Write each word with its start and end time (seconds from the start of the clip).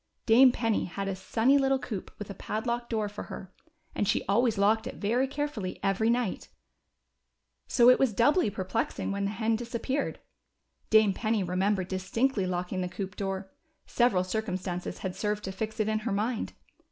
Dame 0.25 0.51
Penny 0.51 0.85
had 0.85 1.07
a 1.07 1.15
sunny 1.15 1.59
little 1.59 1.77
coop 1.77 2.11
with 2.17 2.27
a 2.31 2.33
padlocked 2.33 2.89
door 2.89 3.07
for 3.07 3.25
her, 3.25 3.53
and 3.93 4.07
she 4.07 4.25
always 4.25 4.57
locked 4.57 4.87
it 4.87 4.95
very 4.95 5.27
carefully 5.27 5.79
every 5.83 6.09
night. 6.09 6.49
So 7.67 7.87
it 7.87 7.99
was 7.99 8.11
doubly 8.11 8.49
perplexing 8.49 9.11
when 9.11 9.25
the 9.25 9.29
hen 9.29 9.55
disappeared. 9.57 10.19
Dame 10.89 11.13
Penny 11.13 11.43
remembered 11.43 11.87
distinctly 11.87 12.47
locking 12.47 12.81
the 12.81 12.89
coop 12.89 13.15
door; 13.15 13.51
several 13.85 14.23
circumstances 14.23 14.97
had 14.97 15.15
served 15.15 15.43
to 15.43 15.51
fix 15.51 15.79
it 15.79 15.87
in 15.87 15.99
lier 15.99 16.11
mind. 16.11 16.53